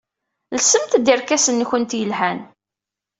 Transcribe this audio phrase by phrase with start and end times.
[0.57, 2.39] Lsemt-d irkasen-nwent yelhan.